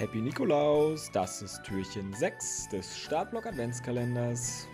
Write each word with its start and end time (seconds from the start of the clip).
Happy 0.00 0.22
Nikolaus, 0.22 1.10
das 1.12 1.42
ist 1.42 1.62
Türchen 1.62 2.14
6 2.14 2.70
des 2.70 2.96
Startblock 2.96 3.44
Adventskalenders. 3.44 4.66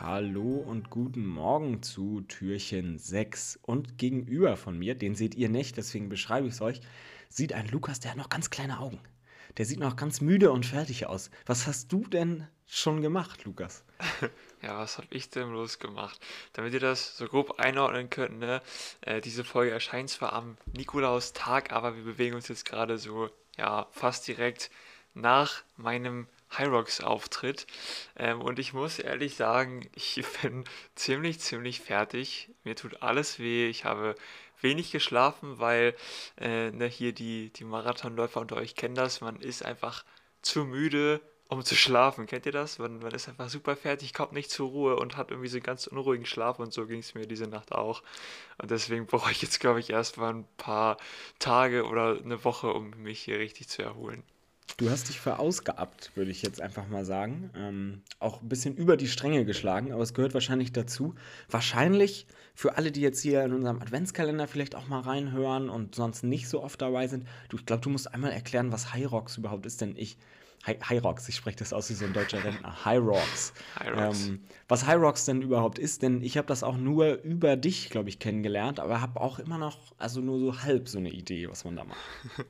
Hallo 0.00 0.64
und 0.66 0.88
guten 0.88 1.26
Morgen 1.26 1.82
zu 1.82 2.22
Türchen 2.22 2.96
6. 2.96 3.58
Und 3.60 3.98
gegenüber 3.98 4.56
von 4.56 4.78
mir, 4.78 4.94
den 4.94 5.14
seht 5.14 5.34
ihr 5.34 5.50
nicht, 5.50 5.76
deswegen 5.76 6.08
beschreibe 6.08 6.46
ich 6.46 6.54
es 6.54 6.62
euch, 6.62 6.80
sieht 7.28 7.52
ein 7.52 7.68
Lukas, 7.68 8.00
der 8.00 8.12
hat 8.12 8.16
noch 8.16 8.30
ganz 8.30 8.48
kleine 8.48 8.80
Augen. 8.80 8.98
Der 9.56 9.64
sieht 9.64 9.78
noch 9.78 9.96
ganz 9.96 10.20
müde 10.20 10.50
und 10.50 10.66
fertig 10.66 11.06
aus. 11.06 11.30
Was 11.46 11.66
hast 11.66 11.92
du 11.92 12.06
denn 12.06 12.48
schon 12.66 13.02
gemacht, 13.02 13.44
Lukas? 13.44 13.84
Ja, 14.62 14.78
was 14.78 14.96
habe 14.96 15.08
ich 15.10 15.28
denn 15.28 15.50
bloß 15.50 15.78
gemacht? 15.78 16.18
Damit 16.54 16.72
ihr 16.72 16.80
das 16.80 17.18
so 17.18 17.26
grob 17.26 17.58
einordnen 17.58 18.08
könnt, 18.08 18.38
ne? 18.38 18.62
Äh, 19.02 19.20
diese 19.20 19.44
Folge 19.44 19.72
erscheint 19.72 20.08
zwar 20.08 20.32
am 20.32 20.56
Nikolaustag, 20.72 21.70
aber 21.70 21.96
wir 21.96 22.02
bewegen 22.02 22.34
uns 22.34 22.48
jetzt 22.48 22.64
gerade 22.64 22.96
so, 22.96 23.28
ja, 23.58 23.86
fast 23.90 24.26
direkt 24.26 24.70
nach 25.12 25.64
meinem 25.76 26.28
Hyrox-Auftritt. 26.56 27.66
Ähm, 28.16 28.40
und 28.40 28.58
ich 28.58 28.72
muss 28.72 28.98
ehrlich 28.98 29.36
sagen, 29.36 29.88
ich 29.94 30.24
bin 30.42 30.64
ziemlich, 30.94 31.40
ziemlich 31.40 31.80
fertig. 31.80 32.48
Mir 32.64 32.74
tut 32.74 33.02
alles 33.02 33.38
weh. 33.38 33.68
Ich 33.68 33.84
habe 33.84 34.14
wenig 34.60 34.90
geschlafen, 34.92 35.58
weil 35.58 35.94
äh, 36.40 36.70
ne, 36.70 36.86
hier 36.86 37.12
die, 37.12 37.50
die 37.50 37.64
Marathonläufer 37.64 38.40
unter 38.40 38.56
euch 38.56 38.74
kennen 38.74 38.94
das. 38.94 39.20
Man 39.20 39.36
ist 39.36 39.64
einfach 39.64 40.04
zu 40.42 40.64
müde, 40.64 41.20
um 41.48 41.64
zu 41.64 41.76
schlafen. 41.76 42.26
Kennt 42.26 42.46
ihr 42.46 42.52
das? 42.52 42.78
Man, 42.78 42.98
man 42.98 43.12
ist 43.12 43.28
einfach 43.28 43.48
super 43.48 43.76
fertig, 43.76 44.14
kommt 44.14 44.32
nicht 44.32 44.50
zur 44.50 44.68
Ruhe 44.68 44.96
und 44.96 45.16
hat 45.16 45.30
irgendwie 45.30 45.48
so 45.48 45.56
einen 45.56 45.62
ganz 45.64 45.86
unruhigen 45.86 46.26
Schlaf 46.26 46.58
und 46.58 46.72
so 46.72 46.86
ging 46.86 47.00
es 47.00 47.14
mir 47.14 47.26
diese 47.26 47.46
Nacht 47.46 47.72
auch. 47.72 48.02
Und 48.58 48.70
deswegen 48.70 49.06
brauche 49.06 49.30
ich 49.30 49.42
jetzt, 49.42 49.60
glaube 49.60 49.80
ich, 49.80 49.90
erstmal 49.90 50.34
ein 50.34 50.48
paar 50.56 50.96
Tage 51.38 51.84
oder 51.86 52.18
eine 52.18 52.44
Woche, 52.44 52.72
um 52.72 52.90
mich 52.90 53.20
hier 53.20 53.38
richtig 53.38 53.68
zu 53.68 53.82
erholen. 53.82 54.22
Du 54.76 54.90
hast 54.90 55.08
dich 55.08 55.20
verausgabt, 55.20 56.10
würde 56.16 56.32
ich 56.32 56.42
jetzt 56.42 56.60
einfach 56.60 56.88
mal 56.88 57.04
sagen. 57.04 57.50
Ähm, 57.54 58.02
auch 58.18 58.42
ein 58.42 58.48
bisschen 58.48 58.74
über 58.74 58.96
die 58.96 59.06
Stränge 59.06 59.44
geschlagen, 59.44 59.92
aber 59.92 60.02
es 60.02 60.14
gehört 60.14 60.34
wahrscheinlich 60.34 60.72
dazu. 60.72 61.14
Wahrscheinlich 61.48 62.26
für 62.56 62.76
alle, 62.76 62.90
die 62.90 63.00
jetzt 63.00 63.20
hier 63.20 63.44
in 63.44 63.52
unserem 63.52 63.80
Adventskalender 63.80 64.48
vielleicht 64.48 64.74
auch 64.74 64.88
mal 64.88 65.00
reinhören 65.00 65.68
und 65.68 65.94
sonst 65.94 66.24
nicht 66.24 66.48
so 66.48 66.60
oft 66.60 66.82
dabei 66.82 67.06
sind. 67.06 67.28
Du, 67.50 67.56
ich 67.56 67.66
glaube, 67.66 67.82
du 67.82 67.90
musst 67.90 68.12
einmal 68.12 68.32
erklären, 68.32 68.72
was 68.72 68.88
Rocks 68.94 69.36
überhaupt 69.36 69.64
ist, 69.64 69.80
denn 69.80 69.94
ich 69.96 70.16
High 70.66 71.04
Rocks, 71.04 71.28
ich 71.28 71.36
spreche 71.36 71.58
das 71.58 71.72
aus 71.72 71.90
wie 71.90 71.94
so 71.94 72.04
ein 72.04 72.12
deutscher 72.12 72.42
Rentner. 72.42 72.84
High 72.84 73.00
Rocks. 73.00 73.52
High 73.78 73.92
Rocks. 73.92 74.26
Ähm, 74.26 74.44
was 74.68 74.86
High 74.86 75.00
Rocks 75.00 75.26
denn 75.26 75.42
überhaupt 75.42 75.78
ist, 75.78 76.02
denn 76.02 76.22
ich 76.22 76.38
habe 76.38 76.46
das 76.46 76.62
auch 76.62 76.76
nur 76.76 77.22
über 77.22 77.56
dich, 77.56 77.90
glaube 77.90 78.08
ich, 78.08 78.18
kennengelernt, 78.18 78.80
aber 78.80 79.00
habe 79.00 79.20
auch 79.20 79.38
immer 79.38 79.58
noch, 79.58 79.78
also 79.98 80.20
nur 80.20 80.38
so 80.38 80.62
halb 80.62 80.88
so 80.88 80.98
eine 80.98 81.10
Idee, 81.10 81.48
was 81.50 81.64
man 81.64 81.76
da 81.76 81.84
macht. 81.84 81.98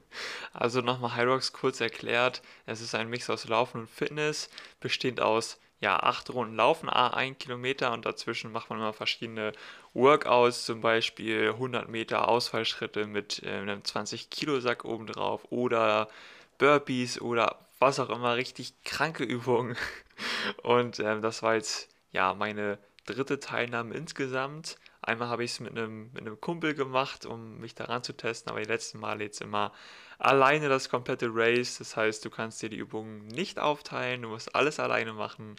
Also 0.53 0.81
nochmal 0.81 1.17
High 1.17 1.27
Rocks 1.27 1.53
kurz 1.53 1.81
erklärt. 1.81 2.41
Es 2.65 2.81
ist 2.81 2.95
ein 2.95 3.11
Mix 3.11 3.29
aus 3.29 3.49
Laufen 3.49 3.81
und 3.81 3.91
Fitness, 3.91 4.49
bestehend 4.79 5.21
aus 5.21 5.59
ja, 5.81 5.99
acht 5.99 6.31
Runden 6.31 6.57
Laufen, 6.57 6.89
ein 6.89 7.37
Kilometer 7.37 7.93
und 7.93 8.07
dazwischen 8.07 8.53
macht 8.53 8.71
man 8.71 8.79
immer 8.79 8.95
verschiedene 8.95 9.53
Workouts, 9.93 10.65
zum 10.65 10.81
Beispiel 10.81 11.51
100 11.51 11.89
Meter 11.89 12.29
Ausfallschritte 12.29 13.07
mit 13.07 13.43
äh, 13.43 13.51
einem 13.51 13.85
20 13.85 14.31
Kilo 14.31 14.61
Sack 14.61 14.85
obendrauf 14.85 15.45
oder 15.51 16.09
Burpees 16.57 17.21
oder 17.21 17.64
was 17.79 17.99
auch 17.99 18.11
immer, 18.11 18.37
richtig 18.37 18.83
kranke 18.85 19.25
Übungen. 19.25 19.77
Und 20.63 21.01
ähm, 21.01 21.23
das 21.23 21.43
war 21.43 21.55
jetzt 21.55 21.89
ja 22.13 22.35
meine 22.35 22.79
dritte 23.07 23.41
Teilnahme 23.41 23.95
insgesamt. 23.95 24.79
Einmal 25.03 25.29
habe 25.29 25.45
ich 25.45 25.53
es 25.53 25.61
mit 25.61 25.73
einem, 25.73 26.11
mit 26.13 26.41
Kumpel 26.41 26.75
gemacht, 26.75 27.27
um 27.27 27.59
mich 27.59 27.75
daran 27.75 28.03
zu 28.03 28.15
testen, 28.15 28.51
aber 28.51 28.61
die 28.61 28.69
letzten 28.69 28.99
Male 29.01 29.25
jetzt 29.25 29.43
immer 29.43 29.73
alleine 30.19 30.69
das 30.69 30.89
komplette 30.89 31.29
Race. 31.31 31.79
Das 31.79 31.97
heißt, 31.97 32.25
du 32.25 32.31
kannst 32.31 32.63
dir 32.63 32.71
die 32.71 32.79
Übungen 32.79 33.27
nicht 33.27 33.59
aufteilen, 33.59 34.23
du 34.23 34.29
musst 34.29 34.55
alles 34.55 34.81
alleine 34.81 35.13
machen. 35.13 35.57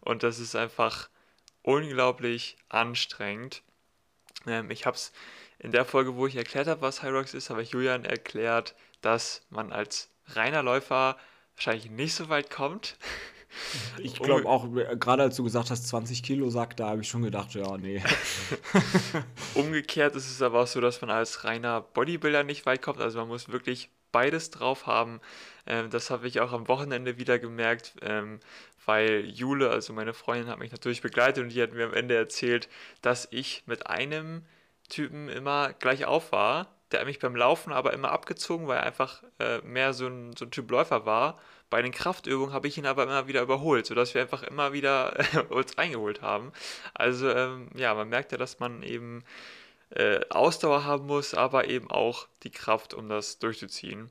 Und 0.00 0.22
das 0.22 0.40
ist 0.40 0.56
einfach 0.56 1.08
unglaublich 1.62 2.56
anstrengend. 2.68 3.62
Ähm, 4.46 4.70
ich 4.70 4.86
habe 4.86 4.96
es 4.96 5.12
in 5.58 5.72
der 5.72 5.84
Folge, 5.84 6.16
wo 6.16 6.26
ich 6.26 6.36
erklärt 6.36 6.66
habe, 6.66 6.80
was 6.80 7.02
Hyrox 7.02 7.34
ist, 7.34 7.50
habe 7.50 7.62
ich 7.62 7.70
Julian 7.70 8.04
erklärt, 8.04 8.74
dass 9.00 9.46
man 9.50 9.72
als 9.72 10.10
reiner 10.26 10.62
Läufer 10.62 11.16
wahrscheinlich 11.58 11.90
nicht 11.90 12.14
so 12.14 12.28
weit 12.28 12.50
kommt. 12.50 12.96
Ich 13.98 14.14
glaube 14.14 14.46
auch, 14.46 14.68
gerade 15.00 15.22
als 15.22 15.36
du 15.36 15.42
gesagt 15.42 15.70
hast, 15.70 15.88
20 15.88 16.22
Kilo 16.22 16.50
Sack, 16.50 16.76
da 16.76 16.90
habe 16.90 17.00
ich 17.00 17.08
schon 17.08 17.22
gedacht, 17.22 17.54
ja, 17.54 17.78
nee. 17.78 18.04
Umgekehrt 19.54 20.14
ist 20.14 20.30
es 20.30 20.42
aber 20.42 20.62
auch 20.62 20.66
so, 20.66 20.82
dass 20.82 21.00
man 21.00 21.10
als 21.10 21.44
reiner 21.44 21.80
Bodybuilder 21.80 22.44
nicht 22.44 22.66
weit 22.66 22.82
kommt. 22.82 23.00
Also 23.00 23.18
man 23.18 23.28
muss 23.28 23.48
wirklich 23.48 23.88
beides 24.12 24.50
drauf 24.50 24.86
haben. 24.86 25.20
Ähm, 25.66 25.88
das 25.88 26.10
habe 26.10 26.28
ich 26.28 26.40
auch 26.40 26.52
am 26.52 26.68
Wochenende 26.68 27.18
wieder 27.18 27.38
gemerkt, 27.38 27.94
ähm, 28.02 28.38
weil 28.84 29.24
Jule, 29.24 29.70
also 29.70 29.94
meine 29.94 30.12
Freundin, 30.12 30.48
hat 30.48 30.58
mich 30.58 30.70
natürlich 30.70 31.00
begleitet 31.00 31.42
und 31.42 31.48
die 31.48 31.62
hat 31.62 31.72
mir 31.72 31.86
am 31.86 31.94
Ende 31.94 32.16
erzählt, 32.16 32.68
dass 33.00 33.28
ich 33.30 33.62
mit 33.66 33.86
einem 33.86 34.44
Typen 34.90 35.28
immer 35.30 35.72
gleich 35.72 36.04
auf 36.04 36.32
war 36.32 36.77
der 36.90 37.00
hat 37.00 37.06
mich 37.06 37.18
beim 37.18 37.36
Laufen 37.36 37.72
aber 37.72 37.92
immer 37.92 38.10
abgezogen, 38.10 38.66
weil 38.66 38.78
er 38.78 38.84
einfach 38.84 39.22
äh, 39.38 39.58
mehr 39.58 39.92
so 39.92 40.06
ein, 40.06 40.34
so 40.36 40.46
ein 40.46 40.50
Typ 40.50 40.70
Läufer 40.70 41.06
war. 41.06 41.38
Bei 41.70 41.82
den 41.82 41.92
Kraftübungen 41.92 42.54
habe 42.54 42.66
ich 42.66 42.78
ihn 42.78 42.86
aber 42.86 43.02
immer 43.02 43.28
wieder 43.28 43.42
überholt, 43.42 43.86
sodass 43.86 44.14
wir 44.14 44.22
einfach 44.22 44.42
immer 44.42 44.72
wieder 44.72 45.14
uns 45.50 45.76
eingeholt 45.76 46.22
haben. 46.22 46.52
Also 46.94 47.28
ähm, 47.30 47.68
ja, 47.74 47.94
man 47.94 48.08
merkt 48.08 48.32
ja, 48.32 48.38
dass 48.38 48.58
man 48.58 48.82
eben 48.82 49.22
äh, 49.90 50.20
Ausdauer 50.30 50.84
haben 50.84 51.06
muss, 51.06 51.34
aber 51.34 51.68
eben 51.68 51.90
auch 51.90 52.26
die 52.42 52.50
Kraft, 52.50 52.94
um 52.94 53.08
das 53.08 53.38
durchzuziehen. 53.38 54.10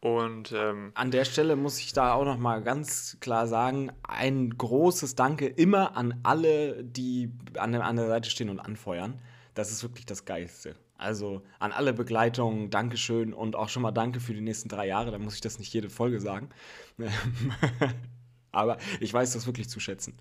Und 0.00 0.52
ähm, 0.52 0.92
an 0.94 1.10
der 1.10 1.26
Stelle 1.26 1.56
muss 1.56 1.78
ich 1.78 1.92
da 1.92 2.14
auch 2.14 2.24
noch 2.24 2.38
mal 2.38 2.62
ganz 2.62 3.18
klar 3.20 3.46
sagen, 3.46 3.92
ein 4.02 4.56
großes 4.56 5.14
Danke 5.14 5.46
immer 5.46 5.94
an 5.94 6.20
alle, 6.22 6.82
die 6.82 7.30
an 7.58 7.72
der, 7.72 7.84
an 7.84 7.96
der 7.96 8.06
Seite 8.06 8.30
stehen 8.30 8.48
und 8.48 8.60
anfeuern. 8.60 9.20
Das 9.54 9.70
ist 9.70 9.82
wirklich 9.82 10.06
das 10.06 10.24
Geilste. 10.24 10.74
Also 11.00 11.40
an 11.58 11.72
alle 11.72 11.94
Begleitungen, 11.94 12.68
Dankeschön 12.68 13.32
und 13.32 13.56
auch 13.56 13.70
schon 13.70 13.82
mal 13.82 13.90
Danke 13.90 14.20
für 14.20 14.34
die 14.34 14.42
nächsten 14.42 14.68
drei 14.68 14.86
Jahre. 14.86 15.10
Da 15.10 15.18
muss 15.18 15.34
ich 15.34 15.40
das 15.40 15.58
nicht 15.58 15.72
jede 15.72 15.88
Folge 15.88 16.20
sagen. 16.20 16.50
Aber 18.52 18.76
ich 19.00 19.10
weiß 19.12 19.32
das 19.32 19.46
wirklich 19.46 19.70
zu 19.70 19.80
schätzen. 19.80 20.18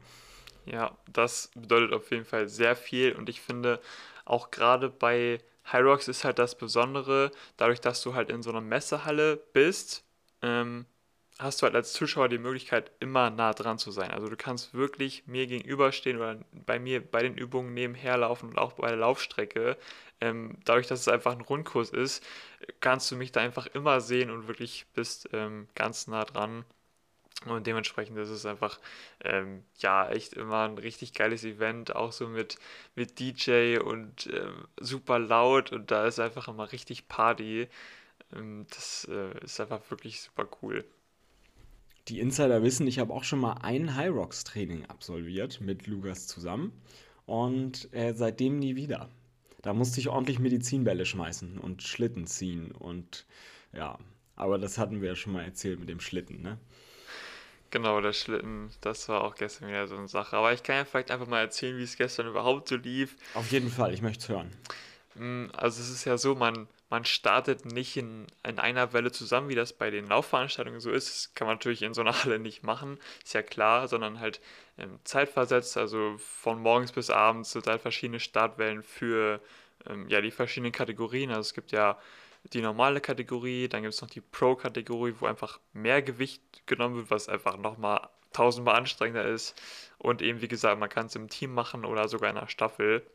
Ja, 0.66 0.98
das 1.12 1.52
bedeutet 1.54 1.92
auf 1.92 2.10
jeden 2.12 2.24
Fall 2.24 2.48
sehr 2.48 2.78
viel 2.78 3.12
und 3.12 3.28
ich 3.28 3.42
finde 3.42 3.82
auch 4.24 4.52
gerade 4.52 4.90
bei 4.90 5.40
Hyrox 5.66 6.08
ist 6.08 6.24
halt 6.24 6.40
das 6.40 6.58
Besondere, 6.58 7.32
dadurch, 7.58 7.82
dass 7.82 8.02
du 8.02 8.14
halt 8.14 8.30
in 8.30 8.42
so 8.42 8.50
einer 8.50 8.62
Messehalle 8.62 9.36
bist, 9.52 10.06
ähm, 10.42 10.86
hast 11.40 11.62
du 11.62 11.66
halt 11.66 11.76
als 11.76 11.94
Zuschauer 11.94 12.30
die 12.30 12.38
Möglichkeit, 12.38 12.92
immer 13.00 13.30
nah 13.30 13.54
dran 13.54 13.78
zu 13.80 13.92
sein. 13.92 14.12
Also 14.12 14.28
du 14.28 14.36
kannst 14.38 14.74
wirklich 14.74 15.26
mir 15.28 15.48
gegenüberstehen 15.48 16.18
oder 16.18 16.38
bei 16.52 16.80
mir 16.80 17.02
bei 17.02 17.22
den 17.24 17.36
Übungen 17.38 17.74
nebenher 17.74 18.18
laufen 18.18 18.50
und 18.50 18.58
auch 18.60 18.74
bei 18.74 18.90
der 18.90 18.98
Laufstrecke. 18.98 19.78
Ähm, 20.22 20.58
dadurch, 20.66 20.88
dass 20.88 21.00
es 21.02 21.08
einfach 21.08 21.32
ein 21.32 21.42
Rundkurs 21.42 21.92
ist, 21.92 22.24
kannst 22.82 23.10
du 23.12 23.16
mich 23.16 23.32
da 23.32 23.40
einfach 23.42 23.68
immer 23.68 24.02
sehen 24.02 24.30
und 24.32 24.48
wirklich 24.48 24.86
bist 24.94 25.30
ähm, 25.34 25.68
ganz 25.76 26.08
nah 26.08 26.26
dran. 26.26 26.66
Und 27.46 27.68
dementsprechend 27.68 28.18
ist 28.18 28.30
es 28.30 28.46
einfach, 28.46 28.80
ähm, 29.24 29.64
ja, 29.80 30.10
echt 30.10 30.34
immer 30.34 30.66
ein 30.68 30.78
richtig 30.78 31.14
geiles 31.14 31.46
Event, 31.46 31.96
auch 31.96 32.12
so 32.12 32.28
mit, 32.28 32.58
mit 32.96 33.20
DJ 33.20 33.78
und 33.80 34.28
ähm, 34.28 34.68
super 34.80 35.20
laut 35.20 35.72
und 35.72 35.90
da 35.92 36.06
ist 36.06 36.20
einfach 36.20 36.50
immer 36.50 36.72
richtig 36.74 37.08
Party. 37.08 37.70
Ähm, 38.36 38.68
das 38.72 39.08
äh, 39.12 39.40
ist 39.44 39.60
einfach 39.62 39.82
wirklich 39.92 40.22
super 40.22 40.48
cool. 40.62 40.86
Die 42.08 42.20
Insider 42.20 42.64
wissen, 42.64 42.88
ich 42.88 43.00
habe 43.00 43.14
auch 43.14 43.24
schon 43.24 43.40
mal 43.40 43.54
ein 43.62 43.96
High 43.96 44.12
Rocks 44.12 44.44
Training 44.44 44.86
absolviert 44.86 45.62
mit 45.62 45.86
Lukas 45.86 46.28
zusammen 46.28 46.72
und 47.26 47.94
äh, 47.94 48.14
seitdem 48.14 48.58
nie 48.58 48.76
wieder. 48.76 49.10
Da 49.62 49.74
musste 49.74 50.00
ich 50.00 50.10
ordentlich 50.10 50.40
Medizinbälle 50.40 51.06
schmeißen 51.06 51.58
und 51.58 51.84
Schlitten 51.84 52.26
ziehen 52.26 52.72
und 52.72 53.26
ja, 53.74 54.00
aber 54.36 54.58
das 54.58 54.78
hatten 54.78 55.02
wir 55.02 55.10
ja 55.10 55.16
schon 55.16 55.34
mal 55.34 55.44
erzählt 55.44 55.80
mit 55.80 55.90
dem 55.90 56.00
Schlitten, 56.00 56.42
ne? 56.42 56.58
Genau, 57.72 58.02
der 58.02 58.14
Schlitten, 58.14 58.72
das 58.82 59.08
war 59.10 59.24
auch 59.24 59.36
gestern 59.36 59.68
wieder 59.68 59.88
so 59.88 59.96
eine 59.96 60.08
Sache. 60.08 60.36
Aber 60.36 60.54
ich 60.54 60.64
kann 60.64 60.78
ja 60.78 60.86
vielleicht 60.86 61.12
einfach 61.12 61.28
mal 61.28 61.42
erzählen, 61.42 61.78
wie 61.78 61.84
es 61.84 61.98
gestern 61.98 62.28
überhaupt 62.28 62.68
so 62.68 62.76
lief. 62.76 63.16
Auf 63.36 63.52
jeden 63.52 63.70
Fall, 63.70 63.94
ich 63.94 64.02
möchte 64.02 64.24
es 64.24 64.30
hören. 64.30 64.50
Mm, 65.14 65.52
also 65.56 65.80
es 65.80 65.90
ist 65.90 66.06
ja 66.06 66.18
so, 66.18 66.34
man, 66.34 66.68
man 66.90 67.06
startet 67.06 67.66
nicht 67.66 67.98
in, 67.98 68.26
in 68.44 68.60
einer 68.60 68.94
Welle 68.94 69.12
zusammen, 69.12 69.50
wie 69.50 69.56
das 69.56 69.74
bei 69.74 69.92
den 69.92 70.08
Laufveranstaltungen 70.08 70.80
so 70.80 70.92
ist. 70.92 71.10
Das 71.10 71.34
kann 71.36 71.48
man 71.48 71.58
natürlich 71.58 71.84
in 71.84 71.94
so 71.94 72.02
einer 72.02 72.14
Halle 72.24 72.40
nicht 72.40 72.64
machen, 72.64 73.00
ist 73.24 73.34
ja 73.34 73.44
klar, 73.44 73.88
sondern 73.88 74.20
halt 74.20 74.42
ähm, 74.78 75.00
zeitversetzt, 75.04 75.78
also 75.78 76.18
von 76.18 76.62
morgens 76.62 76.92
bis 76.92 77.10
abends 77.10 77.52
sind 77.52 77.68
halt 77.68 77.82
verschiedene 77.82 78.20
Startwellen 78.20 78.84
für 78.84 79.40
ähm, 79.88 80.08
ja, 80.10 80.22
die 80.22 80.32
verschiedenen 80.32 80.72
Kategorien. 80.72 81.30
Also 81.30 81.42
es 81.42 81.54
gibt 81.54 81.72
ja 81.72 81.98
die 82.54 82.62
normale 82.62 83.02
Kategorie, 83.02 83.68
dann 83.68 83.82
gibt 83.84 83.94
es 83.94 84.02
noch 84.02 84.10
die 84.10 84.22
Pro-Kategorie, 84.22 85.16
wo 85.20 85.26
einfach 85.26 85.60
mehr 85.74 86.02
Gewicht 86.02 86.42
genommen 86.68 86.96
wird, 86.96 87.12
was 87.12 87.30
einfach 87.30 87.58
nochmal 87.58 88.10
tausendmal 88.34 88.76
anstrengender 88.76 89.26
ist. 89.26 89.60
Und 89.98 90.22
eben, 90.22 90.42
wie 90.42 90.48
gesagt, 90.48 90.80
man 90.80 90.90
kann 90.90 91.08
es 91.08 91.16
im 91.16 91.30
Team 91.30 91.54
machen 91.54 91.86
oder 91.86 92.08
sogar 92.08 92.30
in 92.30 92.38
einer 92.38 92.48
Staffel. 92.48 93.06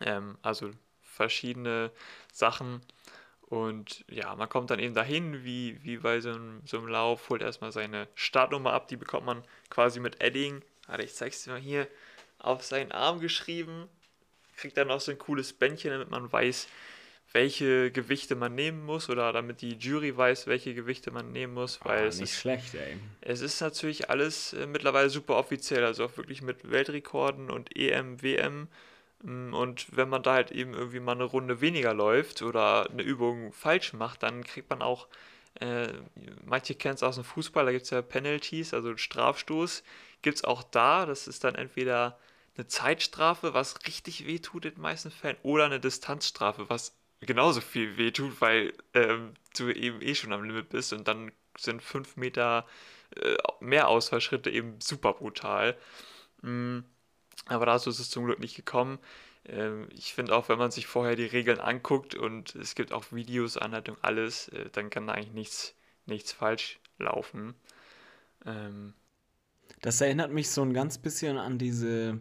Ähm, 0.00 0.38
also 0.42 0.70
verschiedene 1.18 1.90
Sachen. 2.32 2.80
Und 3.42 4.04
ja, 4.08 4.34
man 4.36 4.48
kommt 4.48 4.70
dann 4.70 4.78
eben 4.78 4.94
dahin, 4.94 5.42
wie, 5.44 5.82
wie 5.82 5.96
bei 5.98 6.20
so 6.20 6.30
einem, 6.30 6.62
so 6.66 6.78
einem 6.78 6.88
Lauf, 6.88 7.28
holt 7.28 7.42
erstmal 7.42 7.72
seine 7.72 8.06
Startnummer 8.14 8.72
ab, 8.72 8.88
die 8.88 8.96
bekommt 8.96 9.26
man 9.26 9.42
quasi 9.70 10.00
mit 10.00 10.22
Edding. 10.22 10.62
Warte, 10.86 11.02
ich 11.02 11.14
zeig's 11.14 11.44
dir 11.44 11.50
mal 11.52 11.60
hier 11.60 11.86
auf 12.38 12.62
seinen 12.62 12.92
Arm 12.92 13.20
geschrieben. 13.20 13.88
Kriegt 14.56 14.76
dann 14.76 14.90
auch 14.90 15.00
so 15.00 15.10
ein 15.12 15.18
cooles 15.18 15.52
Bändchen, 15.52 15.90
damit 15.92 16.10
man 16.10 16.30
weiß, 16.30 16.68
welche 17.32 17.90
Gewichte 17.90 18.34
man 18.36 18.54
nehmen 18.54 18.84
muss 18.84 19.08
oder 19.10 19.32
damit 19.32 19.60
die 19.60 19.76
Jury 19.76 20.16
weiß, 20.16 20.46
welche 20.46 20.74
Gewichte 20.74 21.10
man 21.10 21.32
nehmen 21.32 21.54
muss, 21.54 21.80
weil 21.84 22.04
Ah, 22.04 22.06
es 22.06 22.16
nicht 22.16 22.32
ist, 22.32 22.40
schlecht, 22.40 22.74
ey. 22.74 22.96
es 23.20 23.40
ist 23.40 23.60
natürlich 23.60 24.10
alles 24.10 24.52
äh, 24.54 24.66
mittlerweile 24.66 25.10
super 25.10 25.36
offiziell, 25.36 25.84
also 25.84 26.04
auch 26.06 26.16
wirklich 26.16 26.42
mit 26.42 26.70
Weltrekorden 26.70 27.50
und 27.50 27.76
EM, 27.76 28.22
WM. 28.22 28.68
Mm, 29.22 29.54
Und 29.54 29.96
wenn 29.96 30.08
man 30.08 30.22
da 30.22 30.34
halt 30.34 30.50
eben 30.50 30.74
irgendwie 30.74 31.00
mal 31.00 31.12
eine 31.12 31.24
Runde 31.24 31.60
weniger 31.60 31.94
läuft 31.94 32.42
oder 32.42 32.88
eine 32.90 33.02
Übung 33.02 33.52
falsch 33.52 33.92
macht, 33.92 34.22
dann 34.22 34.44
kriegt 34.44 34.70
man 34.70 34.82
auch, 34.82 35.08
äh, 35.60 35.88
manche 36.44 36.74
kennen 36.74 36.94
es 36.94 37.02
aus 37.02 37.16
dem 37.16 37.24
Fußball, 37.24 37.64
da 37.66 37.72
gibt 37.72 37.84
es 37.84 37.90
ja 37.90 38.02
Penalties, 38.02 38.74
also 38.74 38.96
Strafstoß, 38.96 39.82
gibt 40.22 40.36
es 40.38 40.44
auch 40.44 40.62
da. 40.62 41.06
Das 41.06 41.26
ist 41.28 41.44
dann 41.44 41.54
entweder 41.54 42.18
eine 42.56 42.66
Zeitstrafe, 42.66 43.54
was 43.54 43.86
richtig 43.86 44.26
wehtut 44.26 44.64
in 44.64 44.74
den 44.74 44.82
meisten 44.82 45.10
Fällen, 45.10 45.36
oder 45.42 45.66
eine 45.66 45.80
Distanzstrafe, 45.80 46.68
was 46.70 46.94
genauso 47.20 47.60
viel 47.60 47.96
wehtut, 47.96 48.40
weil 48.40 48.72
ähm, 48.94 49.34
du 49.56 49.70
eben 49.70 50.00
eh 50.02 50.14
schon 50.14 50.32
am 50.32 50.44
Limit 50.44 50.68
bist 50.70 50.92
und 50.92 51.08
dann 51.08 51.32
sind 51.56 51.82
fünf 51.82 52.16
Meter 52.16 52.66
äh, 53.16 53.36
mehr 53.60 53.88
Ausfallschritte 53.88 54.50
eben 54.50 54.80
super 54.80 55.12
brutal. 55.14 55.76
Mm, 56.42 56.80
aber 57.48 57.66
dazu 57.66 57.90
ist 57.90 57.98
es 58.00 58.10
zum 58.10 58.24
Glück 58.26 58.40
nicht 58.40 58.56
gekommen. 58.56 58.98
Ähm, 59.46 59.88
ich 59.92 60.14
finde 60.14 60.34
auch, 60.36 60.48
wenn 60.48 60.58
man 60.58 60.70
sich 60.70 60.86
vorher 60.86 61.16
die 61.16 61.26
Regeln 61.26 61.60
anguckt 61.60 62.14
und 62.14 62.54
es 62.56 62.74
gibt 62.74 62.92
auch 62.92 63.12
Videos, 63.12 63.56
Anleitung, 63.56 63.96
alles, 64.02 64.48
äh, 64.48 64.70
dann 64.72 64.90
kann 64.90 65.06
da 65.06 65.14
eigentlich 65.14 65.32
nichts, 65.34 65.74
nichts 66.06 66.32
falsch 66.32 66.78
laufen. 66.98 67.54
Ähm, 68.46 68.94
Das 69.80 70.00
erinnert 70.00 70.32
mich 70.32 70.50
so 70.50 70.62
ein 70.62 70.72
ganz 70.74 70.98
bisschen 70.98 71.36
an 71.38 71.58
diese, 71.58 72.20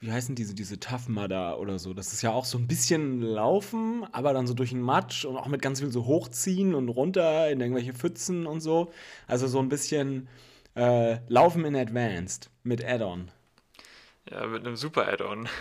wie 0.00 0.12
heißen 0.12 0.34
diese, 0.34 0.54
diese 0.54 0.80
Tough 0.80 1.08
Mudder 1.08 1.58
oder 1.60 1.78
so. 1.78 1.94
Das 1.94 2.12
ist 2.12 2.22
ja 2.22 2.32
auch 2.32 2.44
so 2.46 2.58
ein 2.58 2.66
bisschen 2.68 3.20
Laufen, 3.22 4.06
aber 4.12 4.32
dann 4.32 4.46
so 4.46 4.54
durch 4.54 4.70
den 4.70 4.80
Matsch 4.82 5.24
und 5.24 5.36
auch 5.36 5.48
mit 5.48 5.62
ganz 5.62 5.80
viel 5.80 5.90
so 5.92 6.06
hochziehen 6.06 6.74
und 6.74 6.88
runter 6.88 7.50
in 7.50 7.60
irgendwelche 7.60 7.92
Pfützen 7.94 8.46
und 8.46 8.60
so. 8.60 8.92
Also 9.26 9.46
so 9.48 9.58
ein 9.60 9.68
bisschen 9.68 10.28
äh, 10.76 11.18
Laufen 11.28 11.64
in 11.64 11.76
Advanced 11.76 12.50
mit 12.62 12.84
Add-on. 12.84 13.30
Ja, 14.30 14.46
mit 14.46 14.66
einem 14.66 14.76
super 14.76 15.08
Add-on. 15.08 15.48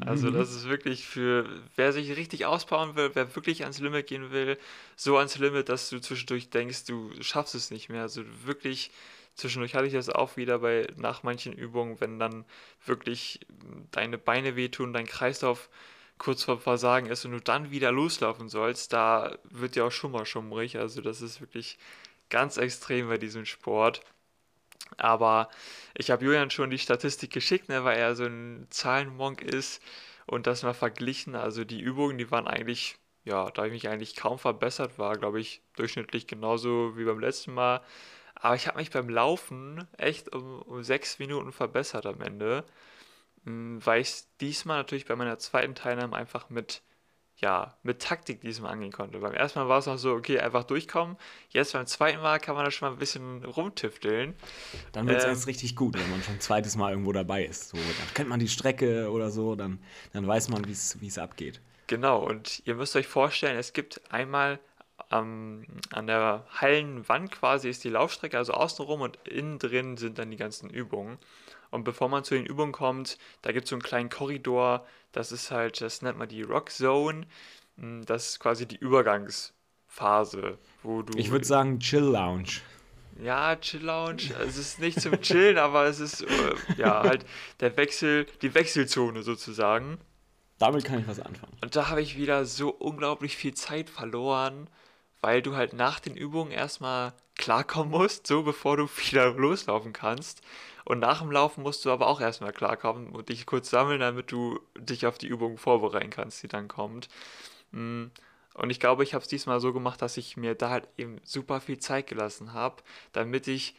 Also 0.00 0.30
Mhm. 0.30 0.32
das 0.32 0.50
ist 0.52 0.68
wirklich 0.68 1.06
für, 1.06 1.48
wer 1.76 1.92
sich 1.92 2.16
richtig 2.16 2.46
ausbauen 2.46 2.96
will, 2.96 3.12
wer 3.14 3.34
wirklich 3.36 3.62
ans 3.62 3.78
Limit 3.80 4.08
gehen 4.08 4.32
will, 4.32 4.58
so 4.96 5.16
ans 5.18 5.38
Limit, 5.38 5.68
dass 5.68 5.90
du 5.90 6.00
zwischendurch 6.00 6.50
denkst, 6.50 6.84
du 6.86 7.12
schaffst 7.22 7.54
es 7.54 7.70
nicht 7.70 7.88
mehr. 7.88 8.02
Also 8.02 8.24
wirklich, 8.44 8.90
zwischendurch 9.36 9.74
hatte 9.76 9.86
ich 9.86 9.92
das 9.92 10.10
auch 10.10 10.36
wieder 10.36 10.58
bei, 10.58 10.88
nach 10.96 11.22
manchen 11.22 11.52
Übungen, 11.52 12.00
wenn 12.00 12.18
dann 12.18 12.44
wirklich 12.84 13.40
deine 13.92 14.18
Beine 14.18 14.56
wehtun, 14.56 14.92
dein 14.92 15.06
Kreislauf 15.06 15.70
kurz 16.18 16.44
vor 16.44 16.58
Versagen 16.60 17.06
ist 17.06 17.24
und 17.24 17.32
du 17.32 17.40
dann 17.40 17.70
wieder 17.70 17.92
loslaufen 17.92 18.48
sollst, 18.48 18.92
da 18.92 19.38
wird 19.44 19.76
dir 19.76 19.84
auch 19.86 19.92
schon 19.92 20.12
mal 20.12 20.26
schummrig. 20.26 20.78
Also 20.78 21.00
das 21.02 21.22
ist 21.22 21.40
wirklich 21.40 21.78
ganz 22.30 22.56
extrem 22.56 23.08
bei 23.08 23.18
diesem 23.18 23.46
Sport. 23.46 24.02
Aber 24.96 25.48
ich 25.96 26.10
habe 26.10 26.24
Julian 26.24 26.50
schon 26.50 26.70
die 26.70 26.78
Statistik 26.78 27.32
geschickt, 27.32 27.68
ne, 27.68 27.84
weil 27.84 27.98
er 27.98 28.14
so 28.16 28.24
ein 28.24 28.66
Zahlenmonk 28.70 29.42
ist 29.42 29.82
und 30.26 30.46
das 30.46 30.62
mal 30.62 30.74
verglichen. 30.74 31.34
Also 31.36 31.64
die 31.64 31.80
Übungen, 31.80 32.18
die 32.18 32.30
waren 32.30 32.46
eigentlich, 32.46 32.96
ja, 33.24 33.50
da 33.50 33.66
ich 33.66 33.72
mich 33.72 33.88
eigentlich 33.88 34.16
kaum 34.16 34.38
verbessert, 34.38 34.98
war, 34.98 35.16
glaube 35.18 35.40
ich, 35.40 35.62
durchschnittlich 35.76 36.26
genauso 36.26 36.96
wie 36.96 37.04
beim 37.04 37.20
letzten 37.20 37.54
Mal. 37.54 37.82
Aber 38.34 38.54
ich 38.56 38.66
habe 38.68 38.78
mich 38.78 38.90
beim 38.90 39.08
Laufen 39.08 39.86
echt 39.98 40.34
um, 40.34 40.62
um 40.62 40.82
sechs 40.82 41.18
Minuten 41.18 41.52
verbessert 41.52 42.06
am 42.06 42.20
Ende, 42.20 42.64
m, 43.46 43.84
weil 43.84 44.00
ich 44.02 44.08
es 44.08 44.28
diesmal 44.40 44.78
natürlich 44.78 45.06
bei 45.06 45.16
meiner 45.16 45.38
zweiten 45.38 45.74
Teilnahme 45.74 46.16
einfach 46.16 46.50
mit, 46.50 46.82
ja, 47.44 47.74
mit 47.82 48.00
Taktik 48.00 48.40
diesmal 48.40 48.72
angehen 48.72 48.90
konnte. 48.90 49.18
Beim 49.18 49.34
ersten 49.34 49.58
Mal 49.58 49.68
war 49.68 49.78
es 49.78 49.84
noch 49.84 49.98
so, 49.98 50.14
okay, 50.14 50.38
einfach 50.40 50.64
durchkommen. 50.64 51.18
Jetzt 51.50 51.74
beim 51.74 51.86
zweiten 51.86 52.22
Mal 52.22 52.40
kann 52.40 52.54
man 52.54 52.64
da 52.64 52.70
schon 52.70 52.88
mal 52.88 52.94
ein 52.94 52.98
bisschen 52.98 53.44
rumtüfteln. 53.44 54.34
Dann 54.92 55.06
wird 55.06 55.18
es 55.18 55.24
Ähm, 55.24 55.30
erst 55.32 55.46
richtig 55.46 55.76
gut, 55.76 55.94
wenn 55.98 56.10
man 56.10 56.22
schon 56.22 56.36
ein 56.36 56.40
zweites 56.40 56.74
Mal 56.74 56.92
irgendwo 56.92 57.12
dabei 57.12 57.44
ist. 57.44 57.68
So, 57.68 57.76
dann 57.76 58.14
kennt 58.14 58.30
man 58.30 58.40
die 58.40 58.48
Strecke 58.48 59.10
oder 59.10 59.30
so, 59.30 59.56
dann, 59.56 59.78
dann 60.14 60.26
weiß 60.26 60.48
man, 60.48 60.66
wie 60.66 60.72
es 61.06 61.18
abgeht. 61.18 61.60
Genau, 61.86 62.24
und 62.26 62.62
ihr 62.64 62.76
müsst 62.76 62.96
euch 62.96 63.06
vorstellen, 63.06 63.58
es 63.58 63.74
gibt 63.74 64.00
einmal 64.10 64.58
am, 65.08 65.64
an 65.92 66.06
der 66.06 66.46
Hallenwand 66.50 67.30
quasi 67.32 67.68
ist 67.68 67.84
die 67.84 67.90
Laufstrecke, 67.90 68.36
also 68.38 68.52
außenrum 68.52 69.00
und 69.00 69.16
innen 69.28 69.58
drin 69.58 69.96
sind 69.96 70.18
dann 70.18 70.30
die 70.30 70.36
ganzen 70.36 70.70
Übungen. 70.70 71.18
Und 71.70 71.84
bevor 71.84 72.08
man 72.08 72.22
zu 72.24 72.34
den 72.34 72.46
Übungen 72.46 72.72
kommt, 72.72 73.18
da 73.42 73.52
gibt 73.52 73.64
es 73.64 73.70
so 73.70 73.76
einen 73.76 73.82
kleinen 73.82 74.08
Korridor, 74.08 74.86
das 75.12 75.32
ist 75.32 75.50
halt, 75.50 75.80
das 75.80 76.02
nennt 76.02 76.18
man 76.18 76.28
die 76.28 76.42
Rock 76.42 76.70
Zone. 76.70 77.26
Mm, 77.76 78.02
Das 78.02 78.28
ist 78.28 78.40
quasi 78.40 78.66
die 78.66 78.76
Übergangsphase, 78.76 80.58
wo 80.82 81.02
du. 81.02 81.18
Ich 81.18 81.30
würde 81.30 81.44
sagen, 81.44 81.80
Chill 81.80 82.00
Lounge. 82.00 82.60
Ja, 83.22 83.56
Chill 83.56 83.82
Lounge. 83.82 84.34
Es 84.46 84.56
ist 84.56 84.80
nicht 84.80 85.00
zum 85.00 85.20
Chillen, 85.20 85.58
aber 85.66 85.84
es 85.86 86.00
ist 86.00 86.22
äh, 86.22 86.54
ja 86.76 87.02
halt 87.02 87.24
der 87.60 87.76
Wechsel, 87.76 88.26
die 88.42 88.54
Wechselzone 88.54 89.22
sozusagen. 89.22 89.98
Damit 90.58 90.84
kann 90.84 91.00
ich 91.00 91.08
was 91.08 91.20
anfangen. 91.20 91.56
Und 91.60 91.74
da 91.74 91.88
habe 91.90 92.02
ich 92.02 92.16
wieder 92.16 92.44
so 92.44 92.70
unglaublich 92.70 93.36
viel 93.36 93.54
Zeit 93.54 93.90
verloren, 93.90 94.68
weil 95.24 95.40
du 95.40 95.56
halt 95.56 95.72
nach 95.72 96.00
den 96.00 96.16
Übungen 96.16 96.52
erstmal 96.52 97.14
klarkommen 97.34 97.90
musst, 97.90 98.26
so 98.26 98.42
bevor 98.42 98.76
du 98.76 98.86
wieder 99.08 99.32
loslaufen 99.32 99.94
kannst. 99.94 100.42
Und 100.84 100.98
nach 100.98 101.22
dem 101.22 101.32
Laufen 101.32 101.62
musst 101.62 101.82
du 101.86 101.90
aber 101.90 102.08
auch 102.08 102.20
erstmal 102.20 102.52
klarkommen 102.52 103.08
und 103.08 103.30
dich 103.30 103.46
kurz 103.46 103.70
sammeln, 103.70 104.00
damit 104.00 104.30
du 104.30 104.60
dich 104.78 105.06
auf 105.06 105.16
die 105.16 105.26
Übung 105.28 105.56
vorbereiten 105.56 106.10
kannst, 106.10 106.42
die 106.42 106.48
dann 106.48 106.68
kommt. 106.68 107.08
Mm, 107.72 108.08
Und 108.52 108.70
ich 108.70 108.80
glaube, 108.80 109.02
ich 109.02 109.14
habe 109.14 109.22
es 109.22 109.28
diesmal 109.28 109.60
so 109.60 109.72
gemacht, 109.72 110.02
dass 110.02 110.18
ich 110.18 110.36
mir 110.36 110.54
da 110.54 110.68
halt 110.68 110.88
eben 110.98 111.20
super 111.24 111.62
viel 111.62 111.78
Zeit 111.78 112.06
gelassen 112.06 112.52
habe, 112.52 112.82
damit 113.12 113.48
ich 113.48 113.74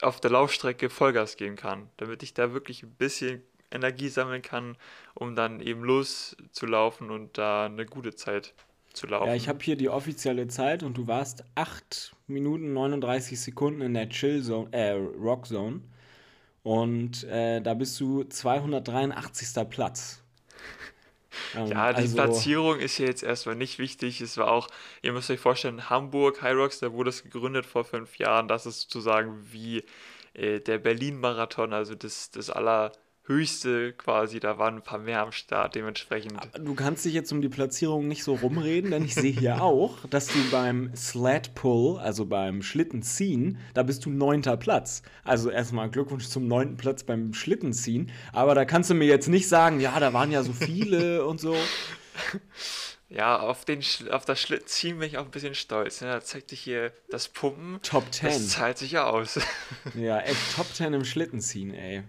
auf 0.00 0.20
der 0.20 0.30
Laufstrecke 0.30 0.90
Vollgas 0.90 1.36
geben 1.36 1.56
kann, 1.56 1.90
damit 1.96 2.22
ich 2.22 2.34
da 2.34 2.52
wirklich 2.52 2.84
ein 2.84 2.94
bisschen 2.94 3.42
Energie 3.72 4.08
sammeln 4.10 4.42
kann, 4.42 4.76
um 5.14 5.34
dann 5.34 5.60
eben 5.60 5.82
loszulaufen 5.82 7.10
und 7.10 7.36
da 7.36 7.66
eine 7.66 7.84
gute 7.84 8.14
Zeit 8.14 8.54
zu 8.98 9.06
laufen. 9.06 9.28
Ja, 9.28 9.34
ich 9.34 9.48
habe 9.48 9.58
hier 9.62 9.76
die 9.76 9.88
offizielle 9.88 10.48
Zeit 10.48 10.82
und 10.82 10.96
du 10.98 11.06
warst 11.06 11.44
8 11.54 12.14
Minuten 12.26 12.72
39 12.72 13.40
Sekunden 13.40 13.80
in 13.80 13.94
der 13.94 14.08
Chill 14.08 14.42
Zone, 14.42 14.68
äh, 14.72 14.92
Rock 14.92 15.46
Zone. 15.46 15.80
Und 16.62 17.24
äh, 17.24 17.60
da 17.60 17.74
bist 17.74 17.98
du 18.00 18.24
283. 18.24 19.68
Platz. 19.70 20.22
Ähm, 21.54 21.68
Ja, 21.68 21.92
die 21.92 22.02
also, 22.02 22.16
Platzierung 22.16 22.80
ist 22.80 22.96
hier 22.96 23.06
jetzt 23.06 23.22
erstmal 23.22 23.54
nicht 23.54 23.78
wichtig. 23.78 24.20
Es 24.20 24.38
war 24.38 24.50
auch, 24.50 24.66
ihr 25.02 25.12
müsst 25.12 25.30
euch 25.30 25.38
vorstellen, 25.38 25.88
Hamburg, 25.88 26.42
High 26.42 26.56
Rocks, 26.56 26.80
da 26.80 26.92
wurde 26.92 27.10
es 27.10 27.22
gegründet 27.22 27.64
vor 27.64 27.84
fünf 27.84 28.16
Jahren. 28.18 28.48
Das 28.48 28.66
ist 28.66 28.80
sozusagen 28.80 29.38
wie 29.52 29.84
äh, 30.34 30.60
der 30.60 30.78
Berlin-Marathon, 30.78 31.72
also 31.72 31.94
das, 31.94 32.30
das 32.30 32.50
allerhöchste 33.28 33.92
quasi. 33.92 34.40
Da 34.40 34.58
waren 34.58 34.76
ein 34.76 34.82
paar 34.82 34.98
mehr 34.98 35.22
am 35.22 35.32
Start, 35.32 35.74
dementsprechend. 35.74 36.38
Du 36.58 36.74
kannst 36.74 37.04
dich 37.04 37.14
jetzt 37.14 37.32
um 37.32 37.40
die 37.40 37.48
Platzierung 37.48 38.08
nicht 38.08 38.24
so 38.24 38.34
rumreden, 38.34 38.90
denn 38.90 39.04
ich 39.04 39.14
sehe 39.14 39.32
hier 39.32 39.62
auch, 39.62 39.98
dass 40.10 40.26
du 40.28 40.38
beim 40.50 40.94
Sled 40.96 41.54
Pull, 41.54 41.98
also 41.98 42.26
beim 42.26 42.62
Schlittenziehen, 42.62 43.58
da 43.74 43.82
bist 43.82 44.04
du 44.04 44.10
neunter 44.10 44.56
Platz. 44.56 45.02
Also 45.24 45.50
erstmal 45.50 45.90
Glückwunsch 45.90 46.28
zum 46.28 46.46
neunten 46.46 46.76
Platz 46.76 47.04
beim 47.04 47.34
Schlittenziehen. 47.34 48.10
Aber 48.32 48.54
da 48.54 48.64
kannst 48.64 48.90
du 48.90 48.94
mir 48.94 49.06
jetzt 49.06 49.28
nicht 49.28 49.48
sagen, 49.48 49.80
ja, 49.80 49.98
da 50.00 50.12
waren 50.12 50.30
ja 50.30 50.42
so 50.42 50.52
viele 50.52 51.26
und 51.26 51.40
so. 51.40 51.56
Ja, 53.08 53.38
auf, 53.38 53.64
den, 53.64 53.82
auf 54.10 54.26
das 54.26 54.40
Schlittziehen 54.40 54.98
bin 54.98 55.08
ich 55.08 55.16
auch 55.16 55.24
ein 55.24 55.30
bisschen 55.30 55.54
stolz. 55.54 56.02
Ne? 56.02 56.08
Da 56.08 56.20
zeigt 56.20 56.50
sich 56.50 56.60
hier 56.60 56.92
das 57.08 57.28
Pumpen. 57.28 57.80
Top 57.82 58.04
Das 58.10 58.18
10. 58.20 58.48
zahlt 58.48 58.78
sich 58.78 58.92
ja 58.92 59.06
aus. 59.06 59.40
Ja, 59.94 60.18
ey, 60.18 60.34
Top 60.54 60.66
10 60.66 60.92
im 60.92 61.04
Schlittenziehen, 61.04 61.72
ey. 61.72 62.02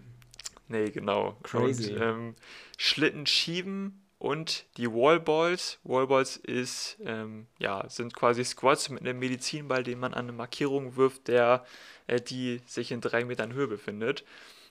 Nee, 0.69 0.91
genau. 0.91 1.35
Crazy. 1.43 1.93
Und 1.93 2.01
ähm, 2.01 2.35
Schlitten 2.77 3.25
schieben 3.25 4.05
und 4.19 4.65
die 4.77 4.89
Wallballs. 4.91 5.79
Wallballs 5.83 6.38
ist, 6.38 6.97
ähm, 7.03 7.47
ja, 7.57 7.89
sind 7.89 8.13
quasi 8.13 8.45
Squats 8.45 8.89
mit 8.89 9.01
einem 9.01 9.19
Medizinball, 9.19 9.83
den 9.83 9.99
man 9.99 10.13
an 10.13 10.25
eine 10.25 10.31
Markierung 10.31 10.95
wirft, 10.95 11.27
der, 11.27 11.65
äh, 12.07 12.21
die 12.21 12.61
sich 12.65 12.91
in 12.91 13.01
drei 13.01 13.25
Metern 13.25 13.53
Höhe 13.53 13.67
befindet. 13.67 14.23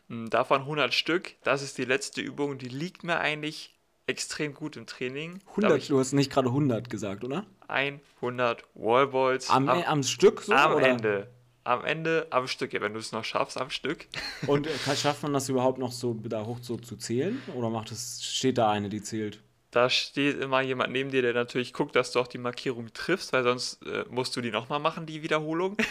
Ähm, 0.08 0.30
Davon 0.30 0.62
100 0.62 0.94
Stück. 0.94 1.34
Das 1.42 1.62
ist 1.62 1.78
die 1.78 1.84
letzte 1.84 2.20
Übung. 2.20 2.58
Die 2.58 2.68
liegt 2.68 3.02
mir 3.02 3.18
eigentlich 3.18 3.74
extrem 4.06 4.54
gut 4.54 4.76
im 4.76 4.86
Training. 4.86 5.40
Da 5.40 5.46
hab 5.46 5.56
100, 5.64 5.78
ich 5.78 5.88
du 5.88 5.98
hast 5.98 6.12
nicht 6.12 6.30
gerade 6.30 6.48
100 6.48 6.88
gesagt, 6.88 7.24
oder? 7.24 7.44
100 7.68 8.64
Wallballs 8.74 9.50
Am, 9.50 9.68
am, 9.68 9.82
am 9.82 10.02
Stück 10.02 10.42
so? 10.42 10.52
am 10.54 10.74
oder? 10.74 10.86
Ende. 10.88 11.30
Am 11.68 11.84
Ende 11.84 12.26
am 12.30 12.48
Stück. 12.48 12.72
Ja, 12.72 12.80
wenn 12.80 12.94
du 12.94 12.98
es 12.98 13.12
noch 13.12 13.25
schaffst, 13.25 13.60
am 13.60 13.70
Stück. 13.70 14.06
Und 14.46 14.66
äh, 14.66 14.70
kann- 14.84 14.96
schafft 14.96 15.22
man 15.22 15.32
das 15.32 15.48
überhaupt 15.48 15.78
noch 15.78 15.92
so 15.92 16.14
da 16.14 16.44
hoch 16.44 16.58
so 16.62 16.76
zu 16.76 16.96
zählen? 16.96 17.40
Oder 17.54 17.70
macht 17.70 17.92
es, 17.92 18.25
steht 18.25 18.58
da 18.58 18.70
eine, 18.70 18.88
die 18.88 19.02
zählt? 19.02 19.40
da 19.70 19.90
steht 19.90 20.40
immer 20.40 20.62
jemand 20.62 20.92
neben 20.92 21.10
dir, 21.10 21.22
der 21.22 21.34
natürlich 21.34 21.72
guckt, 21.72 21.94
dass 21.94 22.12
du 22.12 22.20
auch 22.20 22.26
die 22.26 22.38
Markierung 22.38 22.92
triffst, 22.94 23.32
weil 23.32 23.42
sonst 23.42 23.84
äh, 23.87 24.04
musst 24.08 24.34
du 24.34 24.40
die 24.40 24.50
nochmal 24.50 24.78
machen, 24.80 25.06
die 25.06 25.22
Wiederholung. 25.22 25.76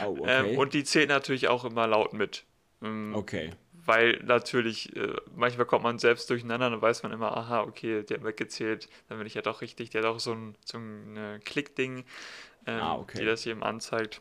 Oh, 0.00 0.18
okay. 0.20 0.50
ähm, 0.52 0.58
und 0.58 0.74
die 0.74 0.84
zählt 0.84 1.08
natürlich 1.08 1.48
auch 1.48 1.64
immer 1.64 1.88
laut 1.88 2.12
mit. 2.12 2.44
Ähm, 2.82 3.12
okay. 3.16 3.52
Weil 3.72 4.20
natürlich, 4.24 4.94
äh, 4.94 5.14
manchmal 5.34 5.66
kommt 5.66 5.82
man 5.82 5.98
selbst 5.98 6.30
durcheinander, 6.30 6.70
dann 6.70 6.80
weiß 6.80 7.02
man 7.02 7.10
immer, 7.10 7.36
aha, 7.36 7.62
okay, 7.62 8.04
der 8.04 8.18
hat 8.18 8.24
weggezählt, 8.24 8.88
dann 9.08 9.18
bin 9.18 9.26
ich 9.26 9.34
ja 9.34 9.42
doch 9.42 9.60
richtig. 9.60 9.90
Der 9.90 10.02
hat 10.02 10.08
auch 10.08 10.20
so 10.20 10.32
ein, 10.32 10.54
so 10.64 10.78
ein 10.78 11.16
äh, 11.16 11.40
Klickding, 11.44 12.04
ähm, 12.66 12.80
ah, 12.80 12.94
okay. 12.96 13.18
die 13.18 13.24
das 13.24 13.44
jedem 13.44 13.64
anzeigt. 13.64 14.20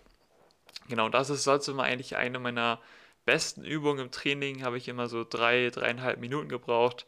Genau, 0.88 1.10
das 1.10 1.30
ist 1.30 1.44
sonst 1.44 1.68
immer 1.68 1.84
eigentlich 1.84 2.15
eine 2.15 2.39
meiner 2.39 2.80
besten 3.25 3.63
Übungen 3.63 4.06
im 4.06 4.12
Training, 4.12 4.63
habe 4.63 4.77
ich 4.77 4.88
immer 4.88 5.08
so 5.08 5.24
drei, 5.24 5.70
dreieinhalb 5.72 6.20
Minuten 6.20 6.50
gebraucht. 6.50 7.06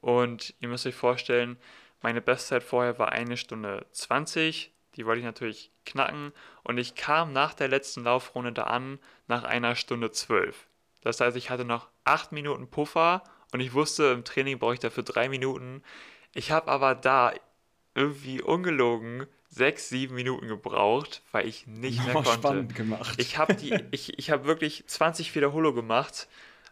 Und 0.00 0.54
ihr 0.60 0.68
müsst 0.68 0.86
euch 0.86 0.94
vorstellen, 0.94 1.58
meine 2.00 2.20
Bestzeit 2.20 2.62
vorher 2.62 2.98
war 2.98 3.10
eine 3.10 3.36
Stunde 3.36 3.86
20. 3.92 4.72
Die 4.94 5.06
wollte 5.06 5.18
ich 5.20 5.24
natürlich 5.24 5.72
knacken. 5.84 6.32
Und 6.62 6.78
ich 6.78 6.94
kam 6.94 7.32
nach 7.32 7.54
der 7.54 7.68
letzten 7.68 8.04
Laufrunde 8.04 8.52
da 8.52 8.64
an, 8.64 9.00
nach 9.26 9.42
einer 9.44 9.74
Stunde 9.74 10.12
12. 10.12 10.68
Das 11.02 11.20
heißt, 11.20 11.36
ich 11.36 11.50
hatte 11.50 11.64
noch 11.64 11.88
acht 12.04 12.32
Minuten 12.32 12.68
Puffer 12.68 13.22
und 13.52 13.60
ich 13.60 13.72
wusste, 13.74 14.12
im 14.12 14.24
Training 14.24 14.58
brauche 14.58 14.74
ich 14.74 14.80
dafür 14.80 15.02
drei 15.02 15.28
Minuten. 15.28 15.82
Ich 16.34 16.50
habe 16.50 16.70
aber 16.70 16.94
da 16.94 17.32
irgendwie 17.94 18.42
ungelogen 18.42 19.26
sechs, 19.48 19.88
sieben 19.88 20.14
Minuten 20.14 20.48
gebraucht, 20.48 21.22
weil 21.32 21.46
ich 21.46 21.66
nicht 21.66 22.04
mehr 22.04 22.14
konnte. 22.14 22.32
Spannend 22.32 22.74
gemacht. 22.74 23.14
Ich 23.18 23.38
habe 23.38 23.56
ich, 23.90 24.18
ich 24.18 24.30
hab 24.30 24.44
wirklich 24.44 24.84
20 24.86 25.34
Wiederholungen 25.34 25.76
gemacht 25.76 26.28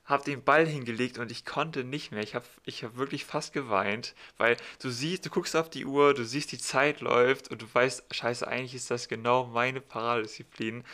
habe 0.07 0.25
den 0.25 0.43
Ball 0.43 0.67
hingelegt 0.67 1.19
und 1.19 1.31
ich 1.31 1.45
konnte 1.45 1.85
nicht 1.85 2.13
mehr. 2.13 2.23
Ich 2.23 2.35
habe 2.35 2.47
ich 2.65 2.85
hab 2.85 2.97
wirklich 2.97 3.25
fast 3.25 3.53
geweint, 3.53 4.15
weil 4.39 4.57
du 4.81 4.89
siehst, 4.89 5.27
du 5.27 5.31
guckst 5.31 5.57
auf 5.57 5.69
die 5.69 5.85
Uhr, 5.85 6.15
du 6.15 6.25
siehst, 6.25 6.53
die 6.53 6.59
Zeit 6.59 7.01
läuft 7.01 7.51
und 7.51 7.63
du 7.63 7.67
weißt, 7.73 8.05
scheiße, 8.13 8.47
eigentlich 8.47 8.75
ist 8.75 8.91
das 8.91 9.09
genau 9.09 9.47
meine 9.47 9.81
Paradisziplin, 9.81 10.85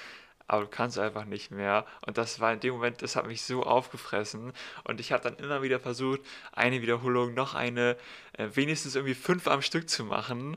aber 0.48 0.62
du 0.62 0.68
kannst 0.68 0.98
einfach 0.98 1.26
nicht 1.26 1.50
mehr. 1.50 1.86
Und 2.06 2.16
das 2.16 2.40
war 2.40 2.54
in 2.54 2.60
dem 2.60 2.74
Moment, 2.74 3.02
das 3.02 3.14
hat 3.14 3.26
mich 3.26 3.42
so 3.42 3.64
aufgefressen 3.64 4.52
und 4.84 4.98
ich 4.98 5.12
habe 5.12 5.22
dann 5.22 5.36
immer 5.36 5.62
wieder 5.62 5.78
versucht, 5.78 6.20
eine 6.52 6.80
Wiederholung, 6.80 7.34
noch 7.34 7.54
eine, 7.54 7.98
äh, 8.32 8.48
wenigstens 8.54 8.94
irgendwie 8.94 9.14
fünf 9.14 9.46
am 9.46 9.60
Stück 9.60 9.90
zu 9.90 10.04
machen. 10.04 10.56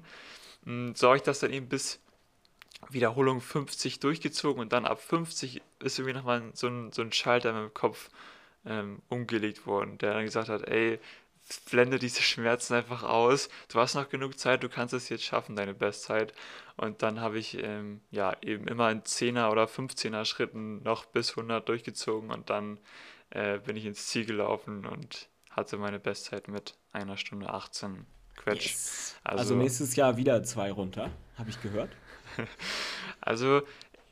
Hm, 0.66 0.96
so 0.96 1.08
habe 1.08 1.18
ich 1.18 1.24
das 1.24 1.40
dann 1.40 1.54
eben 1.54 1.70
bis 1.70 2.00
Wiederholung 2.90 3.42
50 3.42 4.00
durchgezogen 4.00 4.62
und 4.62 4.74
dann 4.74 4.86
ab 4.86 5.02
50 5.02 5.62
ist 5.80 6.00
irgendwie 6.00 6.18
nochmal 6.18 6.44
so 6.54 6.68
ein, 6.68 6.92
so 6.92 7.02
ein 7.02 7.12
Schalter 7.12 7.50
in 7.50 7.56
meinem 7.56 7.74
Kopf 7.74 8.10
ähm, 8.66 9.02
umgelegt 9.10 9.66
worden, 9.66 9.98
der 9.98 10.14
dann 10.14 10.26
gesagt 10.26 10.50
hat, 10.50 10.68
ey, 10.68 11.00
blende 11.70 12.00
diese 12.00 12.22
Schmerzen 12.22 12.74
einfach 12.74 13.04
aus, 13.04 13.50
du 13.70 13.80
hast 13.80 13.96
noch 13.96 14.10
genug 14.10 14.40
Zeit, 14.40 14.64
du 14.64 14.70
kannst 14.70 14.94
es 14.94 15.10
jetzt 15.10 15.24
schaffen, 15.24 15.56
deine 15.56 15.74
Bestzeit. 15.76 16.34
Und 16.76 17.04
dann 17.04 17.22
habe 17.22 17.38
ich 17.38 17.62
ähm, 17.64 18.02
ja 18.12 18.36
eben 18.42 18.68
immer 18.68 18.92
in 18.92 19.04
10er 19.04 19.52
oder 19.52 19.66
15er 19.66 20.26
Schritten 20.26 20.82
noch 20.84 21.06
bis 21.06 21.32
100 21.32 21.68
durchgezogen 21.68 22.32
und 22.32 22.50
dann 22.50 22.80
äh, 23.30 23.60
bin 23.60 23.76
ich 23.76 23.86
ins 23.86 24.08
Ziel 24.08 24.26
gelaufen 24.26 24.86
und 24.86 25.30
hatte 25.52 25.78
meine 25.78 26.00
Bestzeit 26.00 26.48
mit 26.48 26.76
einer 26.92 27.18
Stunde 27.18 27.50
18 27.50 28.06
Quetsch. 28.46 28.68
Yes. 28.68 29.16
Also, 29.24 29.40
also 29.40 29.56
nächstes 29.56 29.96
Jahr 29.96 30.18
wieder 30.18 30.44
zwei 30.44 30.72
runter, 30.72 31.10
habe 31.38 31.50
ich 31.50 31.62
gehört. 31.62 31.90
also 33.22 33.64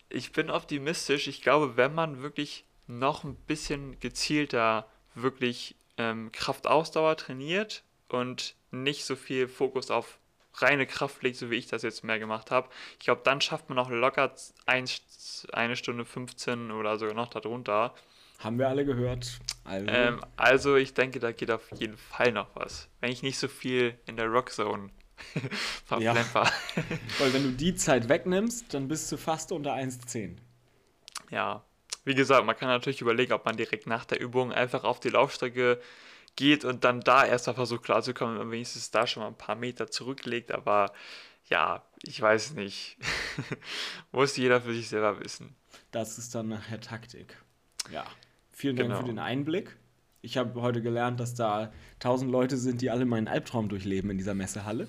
ich 0.10 0.32
bin 0.32 0.50
optimistisch. 0.50 1.28
Ich 1.28 1.42
glaube, 1.42 1.78
wenn 1.78 1.94
man 1.94 2.22
wirklich 2.22 2.66
noch 2.88 3.24
ein 3.24 3.36
bisschen 3.36 4.00
gezielter 4.00 4.88
wirklich 5.16 5.76
ähm, 5.98 6.32
Kraftausdauer 6.32 7.16
trainiert 7.16 7.84
und 8.10 8.56
nicht 8.72 9.06
so 9.06 9.16
viel 9.16 9.48
Fokus 9.48 9.92
auf 9.92 10.18
reine 10.56 10.86
Kraft 10.86 11.22
legt, 11.24 11.38
so 11.38 11.50
wie 11.50 11.56
ich 11.56 11.68
das 11.68 11.84
jetzt 11.84 12.04
mehr 12.04 12.20
gemacht 12.20 12.52
habe. 12.52 12.70
Ich 12.94 13.06
glaube, 13.06 13.22
dann 13.24 13.42
schafft 13.42 13.70
man 13.70 13.78
auch 13.80 13.90
locker 13.90 14.34
ein, 14.66 14.86
eine 15.52 15.76
Stunde 15.76 16.06
15 16.06 16.72
oder 16.72 16.98
sogar 16.98 17.16
noch 17.16 17.30
darunter. 17.30 17.94
Haben 18.40 18.60
wir 18.60 18.68
alle 18.68 18.86
gehört. 18.86 19.40
Also. 19.64 19.88
Ähm, 19.88 20.22
also 20.36 20.76
ich 20.76 20.94
denke, 20.94 21.20
da 21.20 21.32
geht 21.32 21.52
auf 21.52 21.70
jeden 21.78 21.98
Fall 21.98 22.32
noch 22.32 22.56
was. 22.56 22.90
Wenn 23.00 23.12
ich 23.12 23.24
nicht 23.24 23.38
so 23.38 23.48
viel 23.48 23.98
in 24.06 24.18
der 24.18 24.28
Rockzone 24.28 24.90
verplemper. 25.86 26.44
Ja. 26.44 26.84
Weil 27.20 27.34
wenn 27.34 27.44
du 27.44 27.52
die 27.52 27.76
Zeit 27.76 28.10
wegnimmst, 28.10 28.74
dann 28.74 28.88
bist 28.88 29.12
du 29.12 29.18
fast 29.18 29.52
unter 29.52 29.74
1,10. 29.74 30.38
Ja, 31.30 31.64
wie 32.06 32.16
gesagt, 32.16 32.46
man 32.46 32.58
kann 32.58 32.68
natürlich 32.68 33.02
überlegen, 33.02 33.34
ob 33.34 33.46
man 33.46 33.56
direkt 33.56 33.88
nach 33.88 34.06
der 34.06 34.20
Übung 34.20 34.52
einfach 34.52 34.84
auf 34.84 35.00
die 35.00 35.10
Laufstrecke 35.10 35.80
geht 36.36 36.66
und 36.66 36.84
dann 36.84 37.02
da 37.02 37.26
erst 37.26 37.48
mal 37.48 37.54
versucht 37.54 37.84
klarzukommen 37.84 38.38
und 38.38 38.52
wenigstens 38.52 38.92
da 38.92 39.08
schon 39.08 39.24
mal 39.24 39.28
ein 39.28 39.38
paar 39.38 39.56
Meter 39.56 39.90
zurücklegt. 39.90 40.52
Aber 40.52 40.92
ja, 41.46 41.84
ich 42.02 42.20
weiß 42.20 42.54
nicht. 42.54 42.98
Muss 44.12 44.36
jeder 44.36 44.62
für 44.62 44.74
sich 44.74 44.90
selber 44.90 45.20
wissen. 45.20 45.56
Das 45.92 46.18
ist 46.18 46.36
dann 46.36 46.50
nachher 46.50 46.82
Taktik. 46.82 47.38
Ja. 47.92 48.06
Vielen 48.54 48.76
Dank 48.76 48.90
genau. 48.90 49.02
für 49.02 49.08
den 49.08 49.20
Einblick. 49.20 49.76
Ich 50.22 50.38
habe 50.38 50.62
heute 50.62 50.82
gelernt, 50.82 51.20
dass 51.20 51.34
da 51.34 51.74
tausend 52.00 52.32
Leute 52.32 52.56
sind, 52.56 52.82
die 52.82 52.90
alle 52.90 53.06
meinen 53.06 53.28
Albtraum 53.28 53.68
durchleben 53.68 54.10
in 54.10 54.18
dieser 54.18 54.34
Messehalle. 54.34 54.88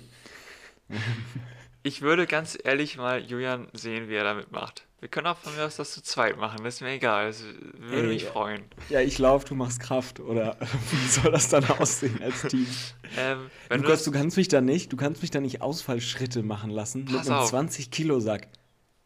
ich 1.83 2.01
würde 2.01 2.25
ganz 2.25 2.57
ehrlich 2.63 2.95
mal 2.95 3.21
Julian 3.21 3.67
sehen, 3.73 4.07
wie 4.07 4.13
er 4.13 4.23
damit 4.23 4.51
macht. 4.51 4.85
Wir 4.99 5.09
können 5.09 5.27
auch 5.27 5.37
von 5.37 5.55
mir 5.55 5.65
aus 5.65 5.75
das 5.75 5.91
zu 5.91 6.01
zweit 6.01 6.37
machen, 6.37 6.63
das 6.63 6.75
ist 6.75 6.81
mir 6.81 6.93
egal. 6.93 7.27
Das 7.27 7.43
würde 7.43 8.07
Ey, 8.07 8.13
mich 8.13 8.25
freuen. 8.25 8.63
Ja, 8.89 9.01
ich 9.01 9.19
laufe, 9.19 9.45
du 9.47 9.55
machst 9.55 9.79
Kraft. 9.79 10.19
Oder 10.19 10.57
wie 10.91 11.07
soll 11.07 11.31
das 11.31 11.49
dann 11.49 11.65
aussehen 11.65 12.21
als 12.21 12.43
Team? 12.43 12.67
Ähm, 13.17 13.49
Lukas, 13.69 14.03
du, 14.03 14.11
du, 14.11 14.17
kannst 14.17 14.35
mich 14.35 14.49
da 14.49 14.59
nicht, 14.59 14.91
du 14.91 14.97
kannst 14.97 15.21
mich 15.21 15.31
da 15.31 15.39
nicht 15.39 15.61
Ausfallschritte 15.61 16.43
machen 16.43 16.69
lassen 16.69 17.05
mit 17.05 17.29
einem 17.29 17.45
20 17.45 17.89
Kilo 17.89 18.19
Sack. 18.19 18.49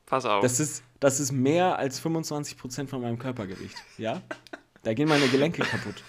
Pass 0.07 0.25
auf. 0.25 0.41
Das 0.41 0.59
ist, 0.59 0.83
das 0.99 1.19
ist 1.19 1.31
mehr 1.31 1.77
als 1.77 1.99
25 1.99 2.57
Prozent 2.57 2.89
von 2.89 3.01
meinem 3.01 3.19
Körpergewicht. 3.19 3.77
Ja? 3.97 4.21
Da 4.83 4.93
gehen 4.93 5.09
meine 5.09 5.27
Gelenke 5.27 5.61
kaputt. 5.61 6.03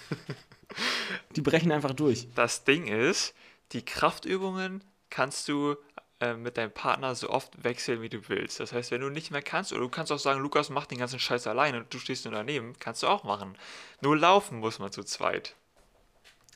Die 1.37 1.41
brechen 1.41 1.73
einfach 1.73 1.93
durch. 1.93 2.29
Das 2.35 2.65
Ding 2.65 2.87
ist, 2.87 3.35
die 3.73 3.85
Kraftübungen 3.85 4.83
kannst 5.11 5.49
du 5.49 5.77
äh, 6.21 6.35
mit 6.35 6.57
deinem 6.57 6.73
Partner 6.73 7.15
so 7.15 7.31
oft 7.31 7.65
wechseln, 7.65 8.03
wie 8.03 8.09
du 8.09 8.29
willst. 8.29 8.61
Das 8.61 8.73
heißt, 8.73 8.91
wenn 8.91 9.01
du 9.01 9.11
nicht 9.11 9.31
mehr 9.31 9.43
kannst, 9.43 9.73
oder 9.73 9.81
du 9.83 9.89
kannst 9.89 10.13
auch 10.13 10.19
sagen, 10.19 10.41
Lukas 10.41 10.71
macht 10.71 10.91
den 10.91 10.99
ganzen 10.99 11.19
Scheiß 11.19 11.47
alleine 11.47 11.79
und 11.79 11.93
du 11.93 11.99
stehst 11.99 12.25
nur 12.25 12.35
daneben, 12.35 12.75
kannst 12.79 13.03
du 13.03 13.07
auch 13.07 13.25
machen. 13.25 13.57
Nur 14.03 14.17
laufen 14.17 14.59
muss 14.59 14.79
man 14.79 14.93
zu 14.93 15.03
zweit. 15.03 15.57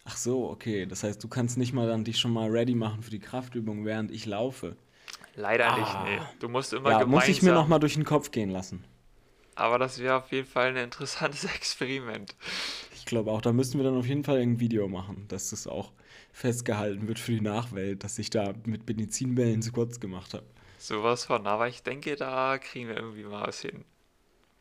Ach 0.04 0.16
so, 0.16 0.50
okay. 0.50 0.86
Das 0.86 1.02
heißt, 1.02 1.22
du 1.22 1.28
kannst 1.28 1.56
nicht 1.56 1.72
mal 1.72 1.88
dann 1.88 2.04
dich 2.04 2.18
schon 2.18 2.32
mal 2.32 2.50
ready 2.50 2.74
machen 2.74 3.02
für 3.02 3.10
die 3.10 3.20
Kraftübung, 3.20 3.84
während 3.84 4.10
ich 4.10 4.26
laufe. 4.26 4.76
Leider 5.36 5.72
ah. 5.72 5.78
nicht, 5.78 6.04
nee. 6.04 6.26
Du 6.40 6.48
musst 6.48 6.72
immer 6.72 6.90
ja, 6.90 6.98
gemeinsam... 6.98 7.10
muss 7.10 7.28
ich 7.28 7.42
mir 7.42 7.52
noch 7.52 7.68
mal 7.68 7.78
durch 7.78 7.94
den 7.94 8.04
Kopf 8.04 8.30
gehen 8.30 8.50
lassen. 8.50 8.84
Aber 9.56 9.78
das 9.78 9.98
wäre 9.98 10.16
auf 10.16 10.32
jeden 10.32 10.48
Fall 10.48 10.68
ein 10.68 10.76
interessantes 10.76 11.44
Experiment. 11.54 12.34
Ich 12.94 13.04
glaube 13.04 13.30
auch, 13.30 13.40
da 13.40 13.52
müssten 13.52 13.78
wir 13.78 13.84
dann 13.84 13.96
auf 13.96 14.06
jeden 14.06 14.24
Fall 14.24 14.38
ein 14.38 14.60
Video 14.60 14.88
machen, 14.88 15.26
dass 15.28 15.50
das 15.50 15.66
auch 15.66 15.92
festgehalten 16.32 17.06
wird 17.06 17.18
für 17.18 17.32
die 17.32 17.40
Nachwelt, 17.40 18.02
dass 18.02 18.18
ich 18.18 18.30
da 18.30 18.54
mit 18.64 18.86
Benzinbällen 18.86 19.62
zu 19.62 19.72
kurz 19.72 20.00
gemacht 20.00 20.34
habe. 20.34 20.44
Sowas 20.78 21.24
von, 21.24 21.46
aber 21.46 21.68
ich 21.68 21.82
denke, 21.82 22.16
da 22.16 22.58
kriegen 22.58 22.88
wir 22.88 22.96
irgendwie 22.96 23.24
mal 23.24 23.46
was 23.46 23.60
hin. 23.60 23.84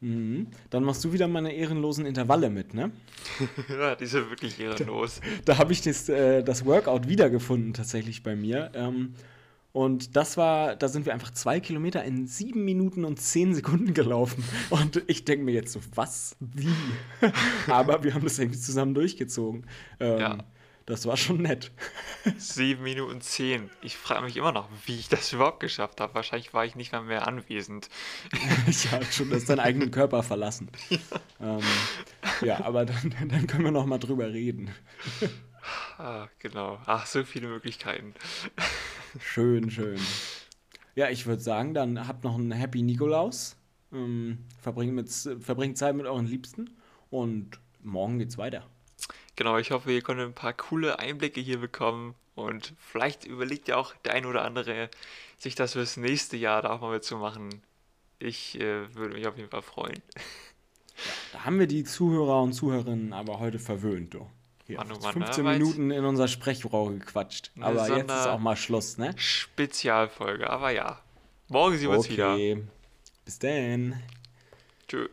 Mhm. 0.02 0.48
Dann 0.70 0.84
machst 0.84 1.04
du 1.04 1.14
wieder 1.14 1.28
meine 1.28 1.54
ehrenlosen 1.54 2.06
Intervalle 2.06 2.50
mit, 2.50 2.74
ne? 2.74 2.92
ja, 3.70 3.96
die 3.96 4.06
sind 4.06 4.30
wirklich 4.30 4.60
ehrenlos. 4.60 5.22
Da, 5.46 5.54
da 5.54 5.58
habe 5.60 5.72
ich 5.72 5.82
das, 5.82 6.10
äh, 6.10 6.44
das 6.44 6.66
Workout 6.66 7.08
wiedergefunden, 7.08 7.74
tatsächlich 7.74 8.22
bei 8.22 8.36
mir. 8.36 8.72
Ähm, 8.74 9.16
und 9.74 10.16
das 10.16 10.38
war, 10.38 10.76
da 10.76 10.88
sind 10.88 11.08
wir 11.08 11.14
einfach 11.14 11.32
zwei 11.32 11.60
Kilometer 11.60 12.04
in 12.04 12.28
sieben 12.28 12.64
Minuten 12.64 13.06
und 13.06 13.20
zehn 13.20 13.56
Sekunden 13.56 13.96
gelaufen. 13.96 14.44
Und 14.70 15.02
ich 15.08 15.26
denke 15.26 15.44
mir 15.44 15.54
jetzt 15.54 15.74
so, 15.74 15.80
was? 15.96 16.36
Wie? 16.40 16.70
Aber 17.68 18.04
wir 18.04 18.14
haben 18.14 18.24
das 18.24 18.38
irgendwie 18.38 18.60
zusammen 18.60 18.94
durchgezogen. 18.94 19.66
Ähm, 20.00 20.20
ja. 20.20 20.38
Das 20.86 21.08
war 21.08 21.18
schon 21.18 21.42
nett. 21.42 21.72
Sieben 22.38 22.84
Minuten 22.84 23.22
zehn. 23.22 23.72
Ich 23.82 23.98
frage 23.98 24.26
mich 24.26 24.38
immer 24.38 24.52
noch, 24.52 24.70
wie 24.86 25.00
ich 25.00 25.10
das 25.10 25.34
überhaupt 25.34 25.62
geschafft 25.62 26.02
habe. 26.02 26.14
Wahrscheinlich 26.14 26.54
war 26.54 26.66
ich 26.66 26.76
nicht 26.76 26.92
mal 26.92 27.02
mehr 27.02 27.28
anwesend. 27.28 27.90
ja, 28.92 29.02
schon 29.10 29.32
das 29.32 29.46
deinen 29.46 29.60
eigenen 29.60 29.92
Körper 29.92 30.24
verlassen. 30.24 30.70
Ja, 31.40 31.58
ähm, 31.58 31.64
ja 32.42 32.64
aber 32.64 32.86
dann, 32.86 33.14
dann 33.28 33.48
können 33.48 33.66
wir 33.66 33.72
noch 33.72 33.86
mal 33.86 33.98
drüber 33.98 34.32
reden. 34.32 34.70
Ah, 35.98 36.28
genau. 36.40 36.80
Ach, 36.86 37.06
so 37.06 37.26
viele 37.26 37.48
Möglichkeiten. 37.48 38.14
Schön, 39.20 39.70
schön. 39.70 40.00
Ja, 40.96 41.10
ich 41.10 41.26
würde 41.26 41.42
sagen, 41.42 41.74
dann 41.74 42.08
habt 42.08 42.24
noch 42.24 42.36
einen 42.36 42.52
Happy 42.52 42.82
Nikolaus. 42.82 43.56
Ähm, 43.92 44.40
verbringt, 44.60 44.94
mit, 44.94 45.10
verbringt 45.12 45.78
Zeit 45.78 45.96
mit 45.96 46.06
euren 46.08 46.26
Liebsten 46.26 46.72
und 47.12 47.60
morgen 47.84 48.18
geht's 48.18 48.38
weiter. 48.38 48.68
Genau, 49.36 49.58
ich 49.58 49.72
hoffe, 49.72 49.92
ihr 49.92 50.02
konntet 50.02 50.28
ein 50.28 50.34
paar 50.34 50.54
coole 50.54 50.98
Einblicke 51.00 51.42
hier 51.42 51.60
bekommen 51.60 52.16
und 52.36 52.74
vielleicht 52.80 53.26
überlegt 53.26 53.68
ja 53.68 53.78
auch 53.78 53.96
der 53.98 54.14
ein 54.14 54.26
oder 54.26 54.44
andere, 54.44 54.90
sich 55.38 55.54
das 55.54 55.74
fürs 55.74 55.98
nächste 55.98 56.38
Jahr 56.38 56.62
da 56.64 56.72
auch 56.72 56.82
mal 56.82 56.94
mitzumachen. 56.94 57.50
Ich 58.18 58.60
äh, 58.60 58.94
würde 58.96 59.16
mich 59.16 59.28
auf 59.28 59.38
jeden 59.38 59.50
Fall 59.50 59.62
freuen. 59.62 60.02
Ja, 60.16 61.12
da 61.34 61.46
haben 61.46 61.60
wir 61.60 61.68
die 61.68 61.84
Zuhörer 61.84 62.42
und 62.42 62.54
Zuhörerinnen 62.54 63.14
aber 63.14 63.40
heute 63.40 63.60
verwöhnt, 63.60 64.14
du. 64.14 64.28
Hier, 64.66 64.78
Mann, 64.78 64.88
15 64.88 65.20
ne? 65.20 65.26
Aber 65.26 65.52
jetzt 65.54 65.60
Minuten 65.60 65.92
in 65.92 66.06
unser 66.06 66.28
Sprechrohr 66.28 66.92
gequatscht. 66.92 67.52
Aber 67.60 67.98
jetzt 67.98 68.12
ist 68.12 68.28
auch 68.28 68.40
mal 68.40 68.56
Schluss, 68.56 68.98
ne? 68.98 69.14
Spezialfolge. 69.18 70.50
Aber 70.50 70.72
ja, 70.72 71.00
morgen 71.50 71.78
sehen 71.78 71.90
wir 71.90 71.98
uns 71.98 72.10
wieder. 72.10 72.34
Okay. 72.34 72.64
Bis 73.26 73.40
dann. 73.40 74.02
Tschö. 74.88 75.08